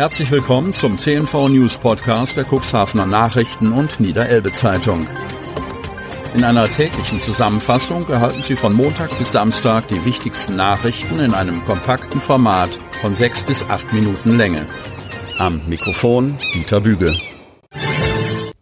[0.00, 5.06] Herzlich willkommen zum CNV News Podcast der Cuxhavener Nachrichten und Niederelbe Zeitung.
[6.34, 11.62] In einer täglichen Zusammenfassung erhalten Sie von Montag bis Samstag die wichtigsten Nachrichten in einem
[11.66, 12.70] kompakten Format
[13.02, 14.64] von sechs bis acht Minuten Länge.
[15.36, 17.14] Am Mikrofon Dieter Büge.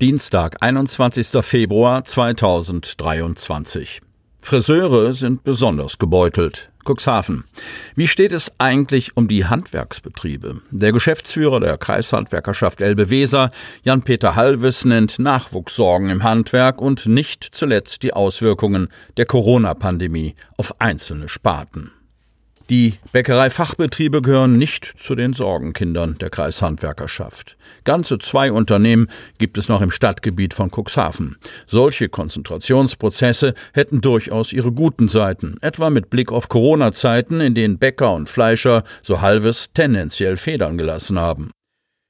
[0.00, 1.28] Dienstag, 21.
[1.42, 4.00] Februar 2023.
[4.40, 6.72] Friseure sind besonders gebeutelt.
[6.88, 7.44] Cuxhaven.
[7.94, 10.62] Wie steht es eigentlich um die Handwerksbetriebe?
[10.70, 13.50] Der Geschäftsführer der Kreishandwerkerschaft Elbe-Weser,
[13.82, 18.88] Jan-Peter Halves, nennt Nachwuchssorgen im Handwerk und nicht zuletzt die Auswirkungen
[19.18, 21.92] der Corona-Pandemie auf einzelne Sparten.
[22.70, 27.56] Die Bäckereifachbetriebe gehören nicht zu den Sorgenkindern der Kreishandwerkerschaft.
[27.84, 31.38] Ganze zwei Unternehmen gibt es noch im Stadtgebiet von Cuxhaven.
[31.66, 38.12] Solche Konzentrationsprozesse hätten durchaus ihre guten Seiten, etwa mit Blick auf Corona-Zeiten, in denen Bäcker
[38.12, 41.50] und Fleischer so halbes tendenziell Federn gelassen haben.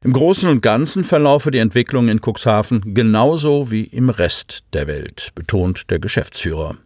[0.05, 5.33] Im Großen und Ganzen verlaufe die Entwicklung in Cuxhaven genauso wie im Rest der Welt,
[5.35, 6.77] betont der Geschäftsführer.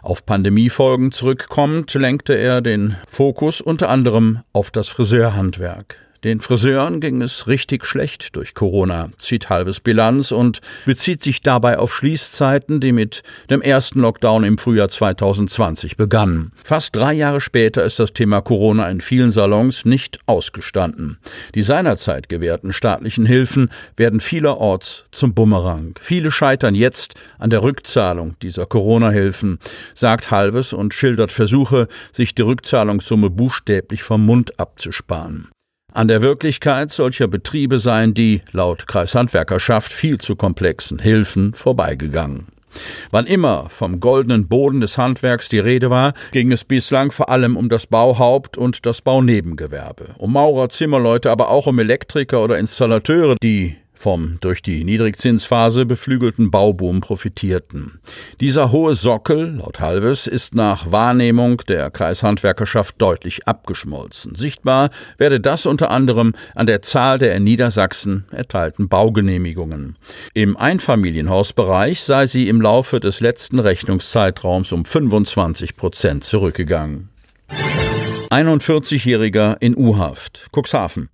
[0.00, 5.98] Auf Pandemiefolgen zurückkommend lenkte er den Fokus unter anderem auf das Friseurhandwerk.
[6.24, 11.78] Den Friseuren ging es richtig schlecht durch Corona, zieht halbes Bilanz und bezieht sich dabei
[11.78, 16.52] auf Schließzeiten, die mit dem ersten Lockdown im Frühjahr 2020 begannen.
[16.64, 21.18] Fast drei Jahre später ist das Thema Corona in vielen Salons nicht ausgestanden.
[21.54, 25.94] Die seinerzeit gewährten staatlichen Hilfen werden vielerorts zum Bumerang.
[26.00, 29.58] Viele scheitern jetzt an der Rückzahlung dieser Corona-Hilfen,
[29.92, 35.48] sagt Halves und schildert Versuche, sich die Rückzahlungssumme buchstäblich vom Mund abzusparen
[35.94, 42.48] an der Wirklichkeit solcher Betriebe seien die, laut Kreishandwerkerschaft, viel zu komplexen Hilfen vorbeigegangen.
[43.12, 47.56] Wann immer vom goldenen Boden des Handwerks die Rede war, ging es bislang vor allem
[47.56, 53.36] um das Bauhaupt- und das Baunebengewerbe, um Maurer, Zimmerleute, aber auch um Elektriker oder Installateure,
[53.42, 58.00] die vom durch die Niedrigzinsphase beflügelten Bauboom profitierten.
[58.40, 64.34] Dieser hohe Sockel, laut Halves, ist nach Wahrnehmung der Kreishandwerkerschaft deutlich abgeschmolzen.
[64.34, 69.96] Sichtbar werde das unter anderem an der Zahl der in Niedersachsen erteilten Baugenehmigungen.
[70.34, 77.08] Im Einfamilienhausbereich sei sie im Laufe des letzten Rechnungszeitraums um 25 Prozent zurückgegangen.
[78.30, 81.08] 41-Jähriger in U-Haft, Cuxhaven.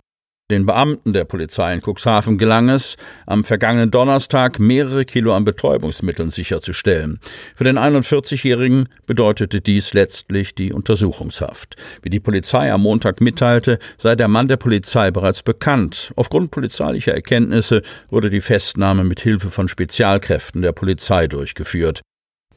[0.51, 6.29] Den Beamten der Polizei in Cuxhaven gelang es, am vergangenen Donnerstag mehrere Kilo an Betäubungsmitteln
[6.29, 7.21] sicherzustellen.
[7.55, 11.77] Für den 41-Jährigen bedeutete dies letztlich die Untersuchungshaft.
[12.01, 16.11] Wie die Polizei am Montag mitteilte, sei der Mann der Polizei bereits bekannt.
[16.17, 22.01] Aufgrund polizeilicher Erkenntnisse wurde die Festnahme mit Hilfe von Spezialkräften der Polizei durchgeführt.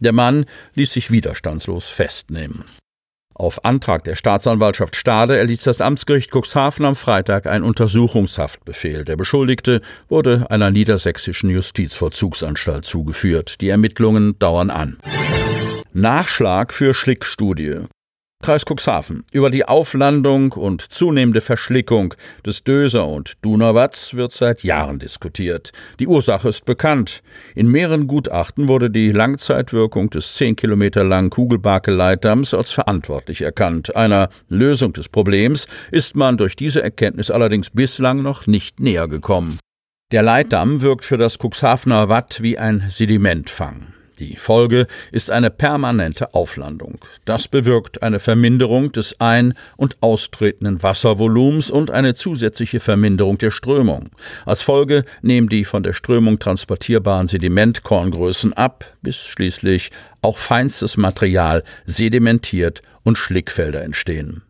[0.01, 2.65] Der Mann ließ sich widerstandslos festnehmen.
[3.37, 9.05] Auf Antrag der Staatsanwaltschaft Stade erließ das Amtsgericht Cuxhaven am Freitag einen Untersuchungshaftbefehl.
[9.05, 13.61] Der Beschuldigte wurde einer niedersächsischen Justizvollzugsanstalt zugeführt.
[13.61, 14.99] Die Ermittlungen dauern an.
[15.93, 17.81] Nachschlag für Schlickstudie.
[18.45, 19.25] Kreis Cuxhaven.
[19.33, 22.13] Über die Auflandung und zunehmende Verschlickung
[22.45, 25.73] des Döser und Donauwatz wird seit Jahren diskutiert.
[25.99, 27.23] Die Ursache ist bekannt.
[27.55, 33.97] In mehreren Gutachten wurde die Langzeitwirkung des zehn Kilometer langen Kugelbarke-Leitdamms als verantwortlich erkannt.
[33.97, 39.59] Einer Lösung des Problems ist man durch diese Erkenntnis allerdings bislang noch nicht näher gekommen.
[40.13, 43.95] Der Leitdamm wirkt für das Cuxhavener Watt wie ein Sedimentfang.
[44.21, 46.99] Die Folge ist eine permanente Auflandung.
[47.25, 54.11] Das bewirkt eine Verminderung des ein- und austretenden Wasservolumens und eine zusätzliche Verminderung der Strömung.
[54.47, 59.91] Als Folge nehmen die von der Strömung transportierbaren Sedimentkorngrößen ab, bis schließlich
[60.23, 64.43] auch feinstes Material sedimentiert und Schlickfelder entstehen.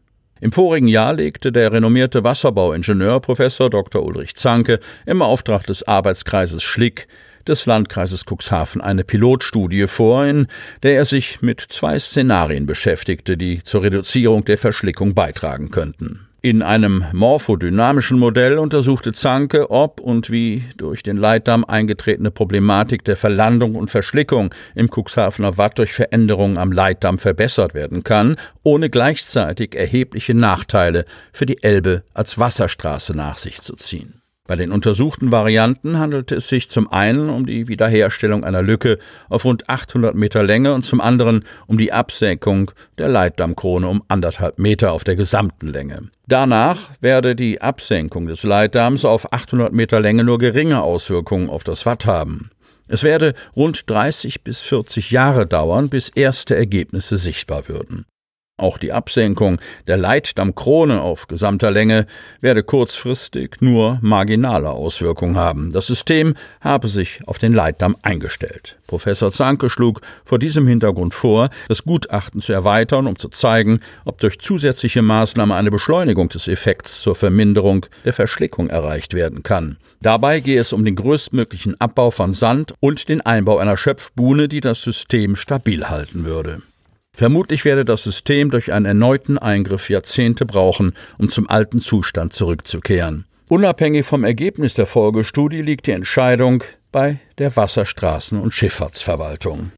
[0.42, 4.04] Im vorigen Jahr legte der renommierte Wasserbauingenieur Professor Dr.
[4.04, 7.08] Ulrich Zanke im Auftrag des Arbeitskreises Schlick
[7.49, 10.47] des Landkreises Cuxhaven eine Pilotstudie vor, in
[10.82, 16.28] der er sich mit zwei Szenarien beschäftigte, die zur Reduzierung der Verschlickung beitragen könnten.
[16.44, 23.17] In einem morphodynamischen Modell untersuchte Zanke, ob und wie durch den Leitdamm eingetretene Problematik der
[23.17, 29.75] Verlandung und Verschlickung im Cuxhavener Watt durch Veränderungen am Leitdamm verbessert werden kann, ohne gleichzeitig
[29.75, 34.20] erhebliche Nachteile für die Elbe als Wasserstraße nach sich zu ziehen.
[34.46, 38.99] Bei den untersuchten Varianten handelte es sich zum einen um die Wiederherstellung einer Lücke
[39.31, 44.58] auf rund 800 Meter Länge und zum anderen um die Absenkung der Leitdammkrone um anderthalb
[44.58, 46.11] Meter auf der gesamten Länge.
[46.29, 51.87] Danach werde die Absenkung des Leitdamms auf 800 Meter Länge nur geringe Auswirkungen auf das
[51.87, 52.50] Watt haben.
[52.87, 58.05] Es werde rund 30 bis 40 Jahre dauern, bis erste Ergebnisse sichtbar würden.
[58.56, 62.06] Auch die Absenkung der Leitdammkrone auf gesamter Länge
[62.40, 65.72] werde kurzfristig nur marginale Auswirkungen haben.
[65.72, 68.78] Das System habe sich auf den Leitdamm eingestellt.
[68.86, 74.20] Professor Zanke schlug vor diesem Hintergrund vor, das Gutachten zu erweitern, um zu zeigen, ob
[74.20, 79.78] durch zusätzliche Maßnahmen eine Beschleunigung des Effekts zur Verminderung der Verschlickung erreicht werden kann.
[80.00, 84.60] Dabei gehe es um den größtmöglichen Abbau von Sand und den Einbau einer Schöpfbuhne, die
[84.60, 86.62] das System stabil halten würde.
[87.14, 93.25] Vermutlich werde das System durch einen erneuten Eingriff Jahrzehnte brauchen, um zum alten Zustand zurückzukehren.
[93.49, 99.70] Unabhängig vom Ergebnis der Folgestudie liegt die Entscheidung bei der Wasserstraßen- und Schifffahrtsverwaltung.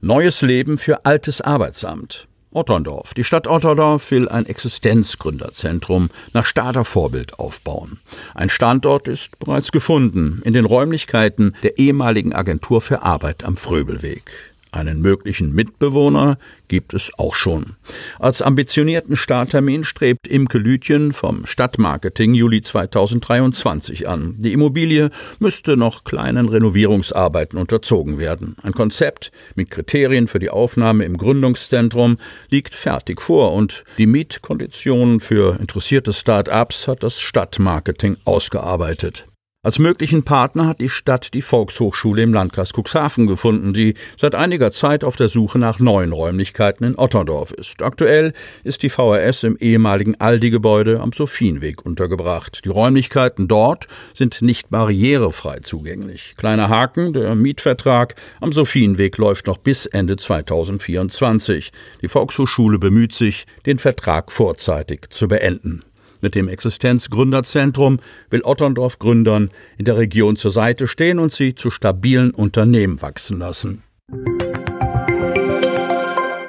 [0.00, 2.28] Neues Leben für altes Arbeitsamt.
[2.52, 3.12] Otterndorf.
[3.12, 7.98] Die Stadt Otterndorf will ein Existenzgründerzentrum nach Stader Vorbild aufbauen.
[8.34, 14.54] Ein Standort ist bereits gefunden in den Räumlichkeiten der ehemaligen Agentur für Arbeit am Fröbelweg.
[14.76, 16.36] Einen möglichen Mitbewohner
[16.68, 17.76] gibt es auch schon.
[18.18, 24.34] Als ambitionierten Starttermin strebt Imke Lütjen vom Stadtmarketing Juli 2023 an.
[24.36, 25.08] Die Immobilie
[25.38, 28.56] müsste noch kleinen Renovierungsarbeiten unterzogen werden.
[28.62, 32.18] Ein Konzept mit Kriterien für die Aufnahme im Gründungszentrum
[32.50, 39.26] liegt fertig vor und die Mietkonditionen für interessierte Start-ups hat das Stadtmarketing ausgearbeitet.
[39.66, 44.70] Als möglichen Partner hat die Stadt die Volkshochschule im Landkreis Cuxhaven gefunden, die seit einiger
[44.70, 47.82] Zeit auf der Suche nach neuen Räumlichkeiten in Otterndorf ist.
[47.82, 48.32] Aktuell
[48.62, 52.60] ist die VRS im ehemaligen Aldi-Gebäude am Sophienweg untergebracht.
[52.64, 56.34] Die Räumlichkeiten dort sind nicht barrierefrei zugänglich.
[56.36, 61.72] Kleiner Haken, der Mietvertrag am Sophienweg läuft noch bis Ende 2024.
[62.02, 65.82] Die Volkshochschule bemüht sich, den Vertrag vorzeitig zu beenden.
[66.26, 68.00] Mit dem Existenzgründerzentrum
[68.30, 73.38] will Otterndorf Gründern in der Region zur Seite stehen und sie zu stabilen Unternehmen wachsen
[73.38, 73.84] lassen.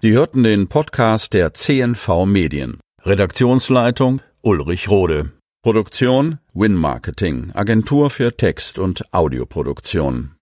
[0.02, 2.80] Sie hörten den Podcast der CNV Medien.
[3.04, 5.34] Redaktionsleitung Ulrich Rode.
[5.62, 10.32] Produktion Win Marketing, Agentur für Text- und Audioproduktion.